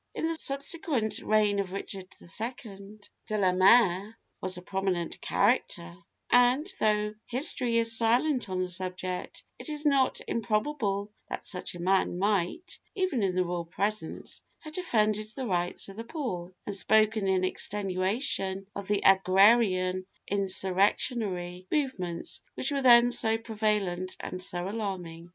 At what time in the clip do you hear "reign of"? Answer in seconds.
1.19-1.73